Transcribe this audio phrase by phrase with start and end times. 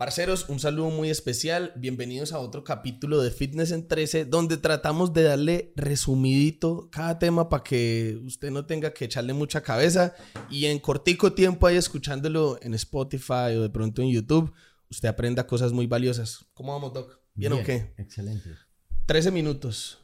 [0.00, 1.74] Parceros, un saludo muy especial.
[1.76, 7.50] Bienvenidos a otro capítulo de Fitness en 13, donde tratamos de darle resumidito cada tema
[7.50, 10.14] para que usted no tenga que echarle mucha cabeza
[10.48, 14.54] y en cortico tiempo ahí escuchándolo en Spotify o de pronto en YouTube,
[14.90, 16.46] usted aprenda cosas muy valiosas.
[16.54, 17.20] ¿Cómo vamos, Doc?
[17.34, 17.92] ¿Bien, o qué?
[17.98, 18.56] Excelente.
[19.04, 19.99] 13 minutos.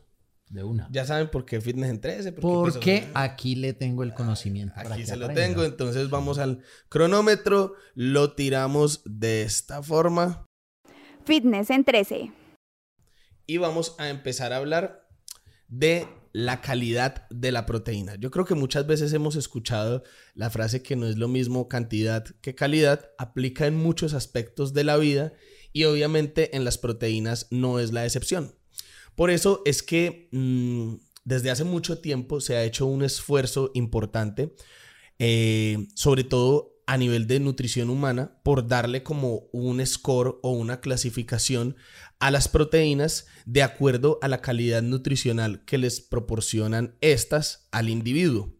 [0.48, 0.88] De una.
[0.92, 2.32] Ya saben por qué Fitness en 13.
[2.32, 4.74] Porque, pues, aquí le tengo el conocimiento.
[4.76, 10.46] Aquí se lo tengo, entonces vamos al cronómetro, lo tiramos de esta forma.
[11.24, 12.32] Fitness en 13.
[13.46, 15.08] Y vamos a empezar a hablar
[15.68, 18.16] de la calidad de la proteína.
[18.16, 20.02] Yo creo que muchas veces hemos escuchado
[20.34, 24.84] la frase que no es lo mismo cantidad que calidad, aplica en muchos aspectos de
[24.84, 25.32] la vida
[25.72, 28.55] y obviamente en las proteínas no es la excepción.
[29.16, 30.94] Por eso es que mm,
[31.24, 34.54] desde hace mucho tiempo se ha hecho un esfuerzo importante,
[35.18, 40.80] eh, sobre todo a nivel de nutrición humana, por darle como un score o una
[40.80, 41.74] clasificación
[42.20, 48.54] a las proteínas de acuerdo a la calidad nutricional que les proporcionan estas al individuo.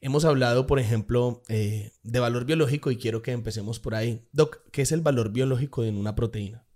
[0.00, 4.26] Hemos hablado, por ejemplo, eh, de valor biológico y quiero que empecemos por ahí.
[4.32, 6.67] Doc, ¿qué es el valor biológico en una proteína?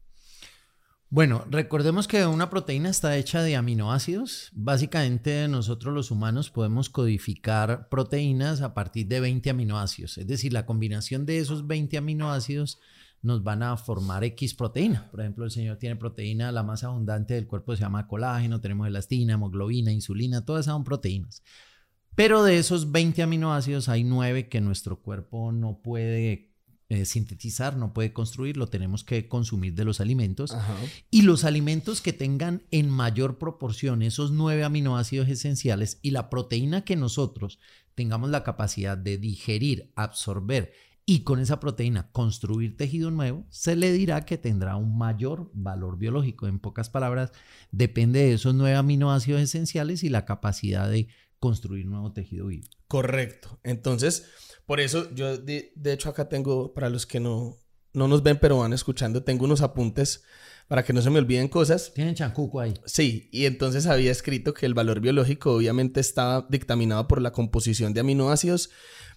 [1.14, 4.48] Bueno, recordemos que una proteína está hecha de aminoácidos.
[4.55, 10.16] Básicamente nosotros los humanos podemos codificar proteínas a partir de 20 aminoácidos.
[10.16, 12.80] Es decir, la combinación de esos 20 aminoácidos
[13.20, 15.10] nos van a formar X proteína.
[15.10, 18.86] Por ejemplo, el señor tiene proteína, la más abundante del cuerpo se llama colágeno, tenemos
[18.86, 21.42] elastina, hemoglobina, insulina, todas son proteínas.
[22.14, 26.52] Pero de esos 20 aminoácidos hay 9 que nuestro cuerpo no puede
[26.93, 30.55] eh, sintetizar, no puede construir, lo tenemos que consumir de los alimentos.
[31.11, 36.85] Y los alimentos que tengan en mayor proporción esos nueve aminoácidos esenciales y la proteína
[36.85, 37.59] que nosotros
[37.95, 40.73] tengamos la capacidad de digerir, absorber
[41.05, 45.98] y con esa proteína construir tejido nuevo, se le dirá que tendrá un mayor valor
[45.98, 46.47] biológico.
[46.47, 47.33] En pocas palabras,
[47.73, 51.09] depende de esos nueve aminoácidos esenciales y la capacidad de
[51.43, 52.69] construir nuevo tejido vivo.
[52.86, 53.58] Correcto.
[53.64, 54.29] Entonces,
[54.64, 57.57] por eso yo, de, hecho, acá tengo, para los que no,
[57.92, 60.23] no nos ven, pero van escuchando, tengo unos apuntes
[60.72, 61.92] para que no se me olviden cosas.
[61.92, 62.72] Tienen chancuco ahí.
[62.86, 67.92] Sí, y entonces había escrito que el valor biológico obviamente estaba dictaminado por la composición
[67.92, 68.70] de aminoácidos,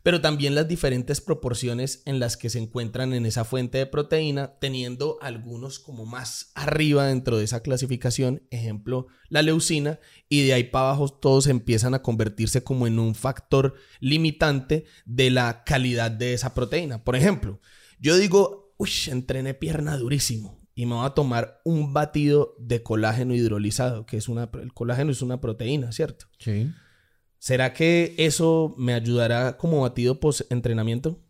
[0.04, 4.60] pero también las diferentes proporciones en las que se encuentran en esa fuente de proteína,
[4.60, 10.66] teniendo algunos como más arriba dentro de esa clasificación, ejemplo, la leucina, y de ahí
[10.66, 16.34] para abajo todos empiezan a convertirse como en un factor limitante de la calidad de
[16.34, 17.06] esa proteína.
[17.06, 17.62] Por ejemplo,
[17.98, 23.34] yo digo, uy, entrené pierna durísimo y me voy a tomar un batido de colágeno
[23.34, 26.26] hidrolizado, que es una, el colágeno es una proteína, ¿cierto?
[26.38, 26.70] Sí.
[27.40, 31.22] ¿Será que eso me ayudará como batido post-entrenamiento?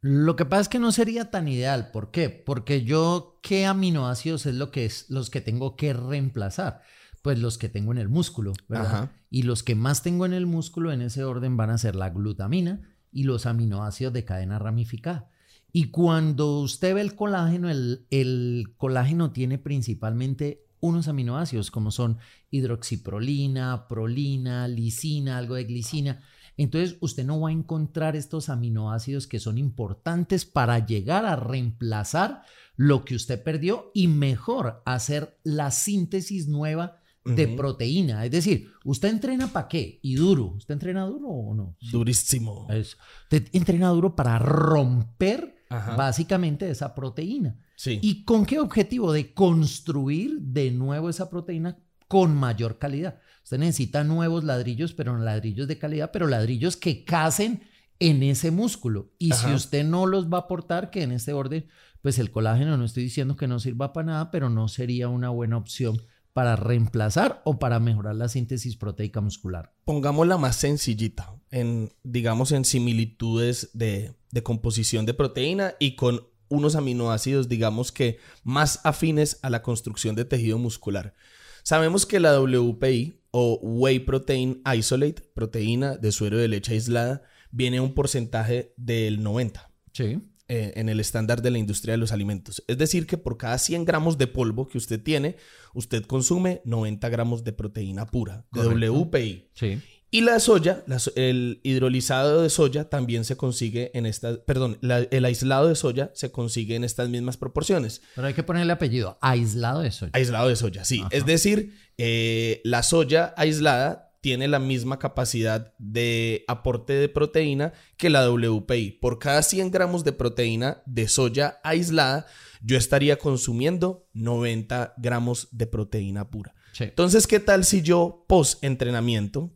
[0.00, 1.90] Lo que pasa es que no sería tan ideal.
[1.90, 2.30] ¿Por qué?
[2.30, 6.82] Porque yo, ¿qué aminoácidos es lo que es los que tengo que reemplazar?
[7.22, 9.10] Pues los que tengo en el músculo, ¿verdad?
[9.28, 12.10] Y los que más tengo en el músculo en ese orden van a ser la
[12.10, 15.30] glutamina y los aminoácidos de cadena ramificada.
[15.72, 22.18] Y cuando usted ve el colágeno, el, el colágeno tiene principalmente unos aminoácidos como son
[22.50, 26.22] hidroxiprolina, prolina, lisina, algo de glicina.
[26.56, 32.42] Entonces usted no va a encontrar estos aminoácidos que son importantes para llegar a reemplazar
[32.76, 38.24] lo que usted perdió y mejor hacer la síntesis nueva de proteína.
[38.24, 39.98] Es decir, ¿usted entrena para qué?
[40.02, 40.46] Y duro.
[40.56, 41.76] ¿Usted entrena duro o no?
[41.92, 42.66] Durísimo.
[42.70, 47.56] Usted entrena duro para romper básicamente esa proteína.
[47.84, 49.12] ¿Y con qué objetivo?
[49.12, 53.20] De construir de nuevo esa proteína con mayor calidad.
[53.44, 57.62] Usted necesita nuevos ladrillos, pero ladrillos de calidad, pero ladrillos que casen
[57.98, 59.12] en ese músculo.
[59.18, 61.66] Y si usted no los va a aportar, que en este orden,
[62.02, 65.30] pues el colágeno no estoy diciendo que no sirva para nada, pero no sería una
[65.30, 66.00] buena opción
[66.32, 69.72] para reemplazar o para mejorar la síntesis proteica muscular.
[69.84, 76.76] Pongámosla más sencillita, en, digamos, en similitudes de, de composición de proteína y con unos
[76.76, 81.14] aminoácidos, digamos que más afines a la construcción de tejido muscular.
[81.62, 87.80] Sabemos que la WPI o Whey Protein Isolate, proteína de suero de leche aislada, viene
[87.80, 89.70] un porcentaje del 90.
[89.92, 90.18] Sí.
[90.50, 92.64] Eh, en el estándar de la industria de los alimentos.
[92.68, 95.36] Es decir, que por cada 100 gramos de polvo que usted tiene,
[95.74, 99.50] usted consume 90 gramos de proteína pura, de WPI.
[99.52, 99.78] Sí.
[100.10, 100.84] Y la soya,
[101.16, 106.32] el hidrolizado de soya también se consigue en estas, perdón, el aislado de soya se
[106.32, 108.00] consigue en estas mismas proporciones.
[108.14, 110.12] Pero hay que ponerle apellido, aislado de soya.
[110.14, 111.02] Aislado de soya, sí.
[111.10, 118.08] Es decir, eh, la soya aislada tiene la misma capacidad de aporte de proteína que
[118.08, 118.92] la WPI.
[119.02, 122.26] Por cada 100 gramos de proteína de soya aislada,
[122.62, 126.54] yo estaría consumiendo 90 gramos de proteína pura.
[126.80, 129.52] Entonces, ¿qué tal si yo post entrenamiento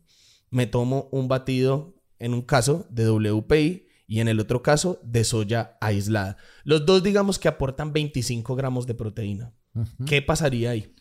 [0.53, 5.23] me tomo un batido, en un caso, de WPI y en el otro caso, de
[5.23, 6.37] soya aislada?
[6.63, 9.53] Los dos digamos que aportan 25 gramos de proteína.
[10.05, 10.93] ¿Qué pasaría ahí?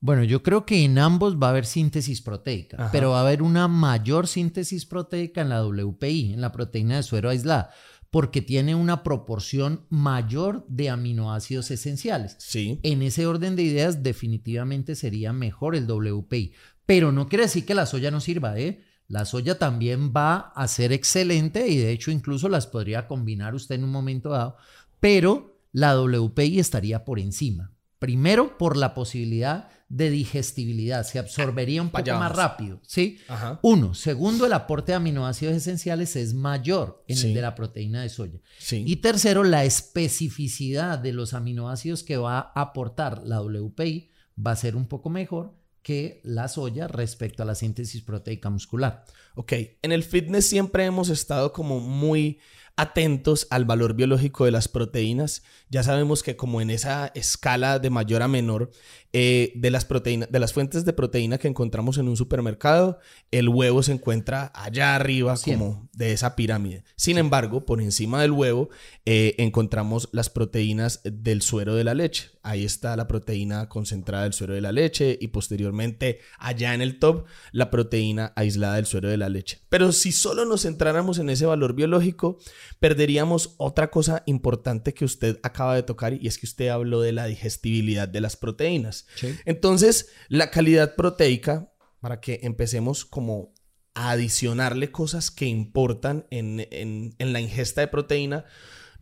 [0.00, 3.42] Bueno, yo creo que en ambos va a haber síntesis proteica, pero va a haber
[3.42, 7.70] una mayor síntesis proteica en la WPI, en la proteína de suero aislada,
[8.10, 12.36] porque tiene una proporción mayor de aminoácidos esenciales.
[12.38, 12.80] Sí.
[12.82, 16.52] En ese orden de ideas, definitivamente sería mejor el WPI,
[16.86, 18.82] pero no quiere decir que la soya no sirva, ¿eh?
[19.08, 23.76] La soya también va a ser excelente y de hecho incluso las podría combinar usted
[23.76, 24.56] en un momento dado,
[25.00, 27.72] pero la WPI estaría por encima.
[27.98, 33.18] Primero, por la posibilidad de digestibilidad, se absorbería un poco más rápido, ¿sí?
[33.62, 33.94] Uno.
[33.94, 38.40] Segundo, el aporte de aminoácidos esenciales es mayor en el de la proteína de soya.
[38.70, 44.10] Y tercero, la especificidad de los aminoácidos que va a aportar la WPI
[44.44, 45.54] va a ser un poco mejor
[45.84, 49.04] que la soya respecto a la síntesis proteica muscular.
[49.36, 49.52] Ok,
[49.82, 52.40] en el fitness siempre hemos estado como muy
[52.76, 55.42] atentos al valor biológico de las proteínas.
[55.68, 58.70] Ya sabemos que como en esa escala de mayor a menor
[59.12, 62.98] eh, de las proteínas, de las fuentes de proteína que encontramos en un supermercado,
[63.30, 66.82] el huevo se encuentra allá arriba como de esa pirámide.
[66.96, 68.70] Sin embargo, por encima del huevo
[69.04, 72.33] eh, encontramos las proteínas del suero de la leche.
[72.44, 76.98] Ahí está la proteína concentrada del suero de la leche y posteriormente allá en el
[76.98, 79.62] top la proteína aislada del suero de la leche.
[79.70, 82.38] Pero si solo nos centráramos en ese valor biológico,
[82.80, 87.12] perderíamos otra cosa importante que usted acaba de tocar y es que usted habló de
[87.12, 89.06] la digestibilidad de las proteínas.
[89.46, 93.54] Entonces, la calidad proteica, para que empecemos como
[93.94, 98.44] a adicionarle cosas que importan en, en la ingesta de proteína,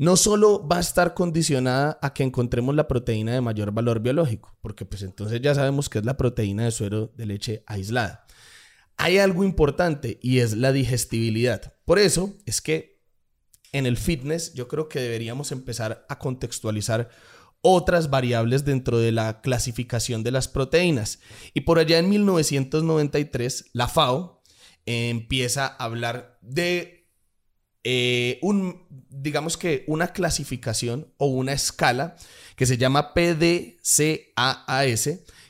[0.02, 4.52] no solo va a estar condicionada a que encontremos la proteína de mayor valor biológico,
[4.60, 8.26] porque pues entonces ya sabemos que es la proteína de suero de leche aislada.
[8.96, 11.75] Hay algo importante y es la digestibilidad.
[11.84, 13.00] Por eso es que
[13.70, 17.08] en el fitness, yo creo que deberíamos empezar a contextualizar
[17.60, 21.20] otras variables dentro de la clasificación de las proteínas.
[21.55, 24.43] Y por allá en 1993, la FAO
[24.84, 27.01] empieza a hablar de
[27.84, 32.17] eh, un, digamos que una clasificación o una escala
[32.56, 33.90] que se llama PDCAAS,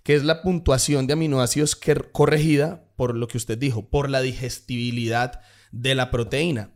[0.02, 4.20] que es la puntuación de aminoácidos que, corregida por lo que usted dijo, por la
[4.20, 5.40] digestibilidad
[5.72, 6.72] de la proteína.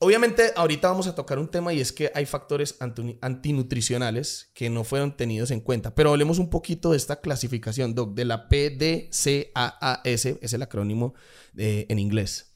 [0.00, 2.76] Obviamente, ahorita vamos a tocar un tema y es que hay factores
[3.20, 5.94] antinutricionales que no fueron tenidos en cuenta.
[5.96, 11.14] Pero hablemos un poquito de esta clasificación, Doc, de la PDCAAS, es el acrónimo
[11.56, 12.47] eh, en inglés.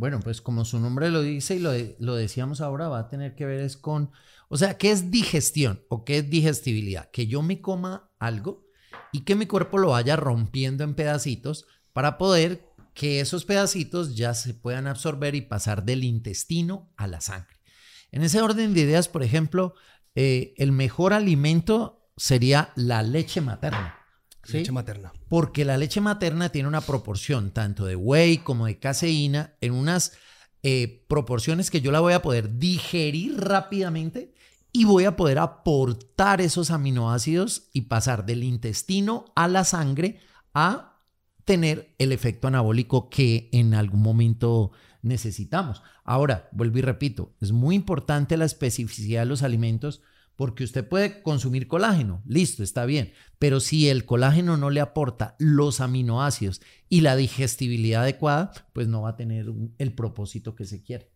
[0.00, 3.34] Bueno, pues como su nombre lo dice y lo, lo decíamos ahora, va a tener
[3.34, 4.10] que ver es con,
[4.48, 7.10] o sea, ¿qué es digestión o qué es digestibilidad?
[7.10, 8.64] Que yo me coma algo
[9.12, 12.64] y que mi cuerpo lo vaya rompiendo en pedacitos para poder
[12.94, 17.60] que esos pedacitos ya se puedan absorber y pasar del intestino a la sangre.
[18.10, 19.74] En ese orden de ideas, por ejemplo,
[20.14, 23.99] eh, el mejor alimento sería la leche materna.
[24.48, 25.12] Leche materna.
[25.28, 30.12] Porque la leche materna tiene una proporción tanto de whey como de caseína en unas
[30.62, 34.34] eh, proporciones que yo la voy a poder digerir rápidamente
[34.72, 40.20] y voy a poder aportar esos aminoácidos y pasar del intestino a la sangre
[40.54, 40.98] a
[41.44, 44.70] tener el efecto anabólico que en algún momento
[45.02, 45.82] necesitamos.
[46.04, 50.02] Ahora, vuelvo y repito, es muy importante la especificidad de los alimentos
[50.40, 55.36] porque usted puede consumir colágeno, listo, está bien, pero si el colágeno no le aporta
[55.38, 60.82] los aminoácidos y la digestibilidad adecuada, pues no va a tener el propósito que se
[60.82, 61.10] quiere.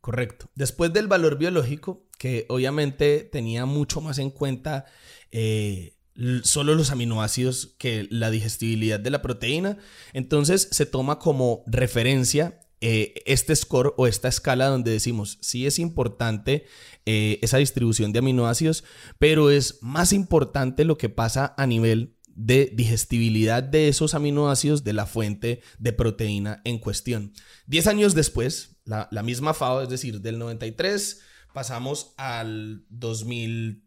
[0.00, 0.50] Correcto.
[0.56, 4.86] Después del valor biológico, que obviamente tenía mucho más en cuenta
[5.30, 5.94] eh,
[6.42, 9.78] solo los aminoácidos que la digestibilidad de la proteína.
[10.14, 15.78] Entonces se toma como referencia eh, este score o esta escala donde decimos, sí es
[15.78, 16.66] importante
[17.06, 18.84] eh, esa distribución de aminoácidos,
[19.18, 24.92] pero es más importante lo que pasa a nivel de digestibilidad de esos aminoácidos de
[24.92, 27.32] la fuente de proteína en cuestión.
[27.66, 31.20] Diez años después, la, la misma FAO, es decir, del 93,
[31.52, 33.84] pasamos al 2000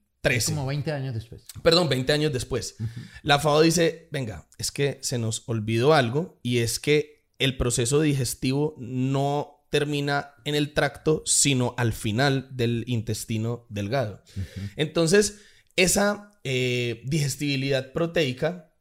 [0.48, 1.44] como 20 años después.
[1.64, 2.76] Perdón, 20 años después.
[3.24, 8.02] La FAO dice, venga, es que se nos olvidó algo y es que el proceso
[8.02, 14.24] digestivo no termina en el tracto, sino al final del intestino delgado.
[14.76, 15.40] Entonces,
[15.76, 18.74] esa eh, digestibilidad proteica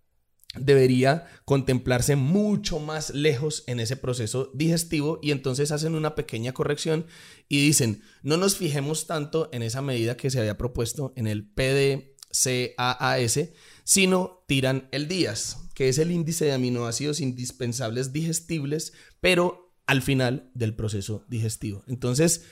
[0.59, 7.07] debería contemplarse mucho más lejos en ese proceso digestivo y entonces hacen una pequeña corrección
[7.49, 11.47] y dicen, no nos fijemos tanto en esa medida que se había propuesto en el
[11.47, 13.41] PDCAAS,
[13.87, 20.51] sino tiran el DIAS, que es el índice de aminoácidos indispensables digestibles, pero al final
[20.55, 21.85] del proceso digestivo.
[21.87, 22.43] Entonces,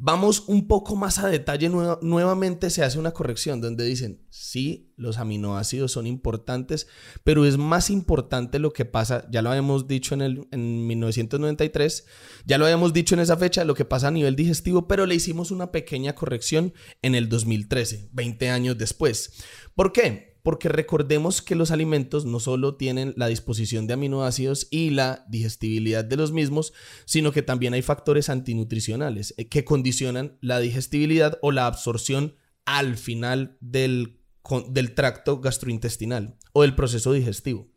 [0.00, 5.18] Vamos un poco más a detalle, nuevamente se hace una corrección donde dicen, sí, los
[5.18, 6.86] aminoácidos son importantes,
[7.24, 12.06] pero es más importante lo que pasa, ya lo habíamos dicho en, el, en 1993,
[12.46, 15.16] ya lo habíamos dicho en esa fecha, lo que pasa a nivel digestivo, pero le
[15.16, 19.32] hicimos una pequeña corrección en el 2013, 20 años después.
[19.74, 20.37] ¿Por qué?
[20.48, 26.06] Porque recordemos que los alimentos no solo tienen la disposición de aminoácidos y la digestibilidad
[26.06, 26.72] de los mismos,
[27.04, 32.96] sino que también hay factores antinutricionales eh, que condicionan la digestibilidad o la absorción al
[32.96, 34.22] final del,
[34.70, 37.68] del tracto gastrointestinal o del proceso digestivo.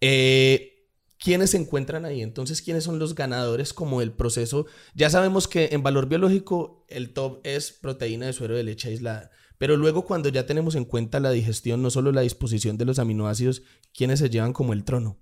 [0.00, 2.22] Eh, ¿Quiénes se encuentran ahí?
[2.22, 4.66] Entonces, ¿quiénes son los ganadores como el proceso?
[4.96, 9.30] Ya sabemos que en valor biológico el top es proteína de suero de leche aislada.
[9.58, 12.98] Pero luego cuando ya tenemos en cuenta la digestión, no solo la disposición de los
[12.98, 13.62] aminoácidos,
[13.94, 15.18] ¿quiénes se llevan como el trono?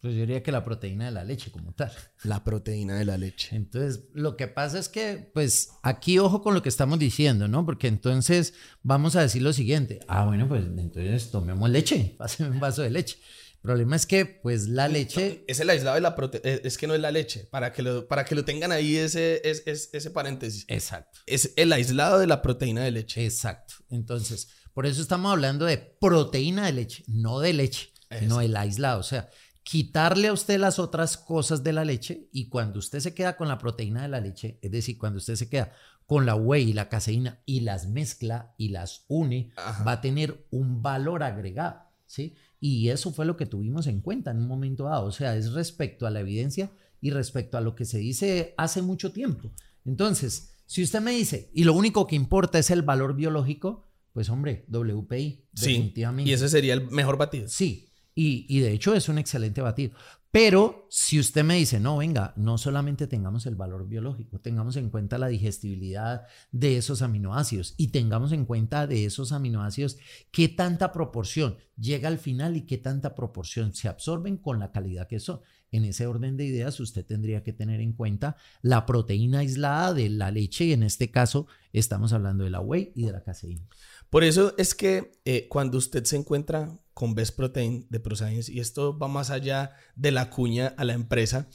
[0.00, 1.90] Pues yo diría que la proteína de la leche como tal.
[2.22, 3.56] La proteína de la leche.
[3.56, 7.64] Entonces, lo que pasa es que, pues, aquí ojo con lo que estamos diciendo, ¿no?
[7.64, 10.00] Porque entonces vamos a decir lo siguiente.
[10.06, 13.18] Ah, bueno, pues entonces tomemos leche, páseme un vaso de leche.
[13.56, 15.44] El problema es que, pues, la leche...
[15.48, 17.82] Es el aislado de la proteína, eh, es que no es la leche, para que
[17.82, 20.64] lo, para que lo tengan ahí ese, ese paréntesis.
[20.68, 21.18] Exacto.
[21.26, 23.24] Es el aislado de la proteína de leche.
[23.24, 23.74] Exacto.
[23.90, 29.00] Entonces, por eso estamos hablando de proteína de leche, no de leche, sino el aislado.
[29.00, 29.30] O sea,
[29.62, 33.48] quitarle a usted las otras cosas de la leche y cuando usted se queda con
[33.48, 35.72] la proteína de la leche, es decir, cuando usted se queda
[36.06, 40.46] con la whey y la caseína y las mezcla y las une, va a tener
[40.50, 42.36] un valor agregado, ¿sí?
[42.60, 45.06] Y eso fue lo que tuvimos en cuenta en un momento dado.
[45.06, 46.70] O sea, es respecto a la evidencia
[47.00, 49.52] y respecto a lo que se dice hace mucho tiempo.
[49.84, 54.30] Entonces, si usted me dice, y lo único que importa es el valor biológico, pues
[54.30, 56.30] hombre, WPI, definitivamente.
[56.30, 57.48] Y ese sería el mejor batido.
[57.48, 59.92] Sí, y, y de hecho es un excelente batido.
[60.36, 64.90] Pero si usted me dice, no, venga, no solamente tengamos el valor biológico, tengamos en
[64.90, 69.96] cuenta la digestibilidad de esos aminoácidos y tengamos en cuenta de esos aminoácidos
[70.32, 75.08] qué tanta proporción llega al final y qué tanta proporción se absorben con la calidad
[75.08, 75.40] que son.
[75.72, 80.10] En ese orden de ideas, usted tendría que tener en cuenta la proteína aislada de
[80.10, 83.66] la leche y en este caso estamos hablando de la whey y de la caseína.
[84.10, 88.60] Por eso es que eh, cuando usted se encuentra con Best Protein de ProScience, y
[88.60, 91.48] esto va más allá de la cuña a la empresa,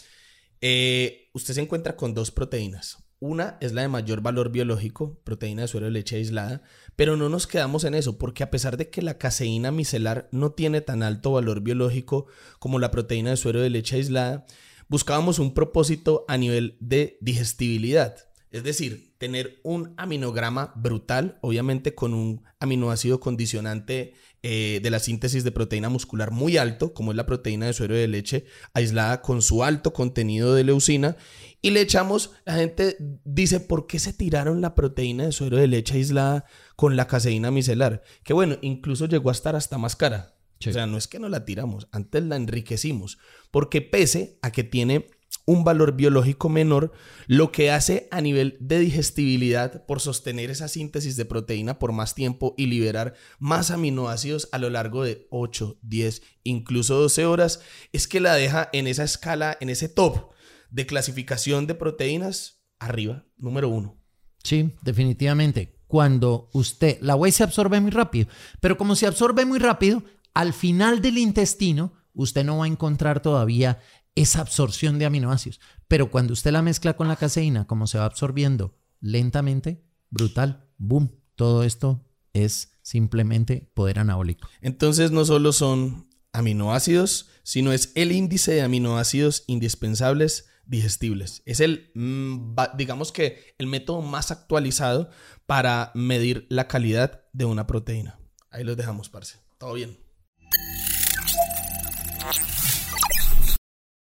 [0.61, 2.97] eh, usted se encuentra con dos proteínas.
[3.19, 6.63] Una es la de mayor valor biológico, proteína de suero de leche aislada,
[6.95, 10.53] pero no nos quedamos en eso, porque a pesar de que la caseína micelar no
[10.53, 12.25] tiene tan alto valor biológico
[12.57, 14.47] como la proteína de suero de leche aislada,
[14.87, 18.30] buscábamos un propósito a nivel de digestibilidad.
[18.51, 25.45] Es decir, tener un aminograma brutal, obviamente con un aminoácido condicionante eh, de la síntesis
[25.45, 29.41] de proteína muscular muy alto, como es la proteína de suero de leche, aislada con
[29.41, 31.15] su alto contenido de leucina,
[31.61, 35.67] y le echamos, la gente dice, ¿por qué se tiraron la proteína de suero de
[35.67, 36.43] leche aislada
[36.75, 38.03] con la caseína micelar?
[38.23, 40.35] Que bueno, incluso llegó a estar hasta más cara.
[40.69, 43.17] O sea, no es que no la tiramos, antes la enriquecimos,
[43.49, 45.07] porque pese a que tiene
[45.45, 46.91] un valor biológico menor,
[47.27, 52.15] lo que hace a nivel de digestibilidad por sostener esa síntesis de proteína por más
[52.15, 58.07] tiempo y liberar más aminoácidos a lo largo de 8, 10, incluso 12 horas, es
[58.07, 60.31] que la deja en esa escala, en ese top
[60.69, 64.01] de clasificación de proteínas arriba, número uno.
[64.43, 65.77] Sí, definitivamente.
[65.87, 68.27] Cuando usted, la whey se absorbe muy rápido,
[68.59, 73.21] pero como se absorbe muy rápido, al final del intestino, usted no va a encontrar
[73.21, 73.79] todavía
[74.15, 75.59] esa absorción de aminoácidos.
[75.87, 81.19] Pero cuando usted la mezcla con la caseína, como se va absorbiendo lentamente, brutal, boom,
[81.35, 84.47] todo esto es simplemente poder anabólico.
[84.61, 91.41] Entonces no solo son aminoácidos, sino es el índice de aminoácidos indispensables digestibles.
[91.45, 95.09] Es el, mm, digamos que, el método más actualizado
[95.45, 98.19] para medir la calidad de una proteína.
[98.49, 99.39] Ahí los dejamos, parce.
[99.57, 99.97] Todo bien.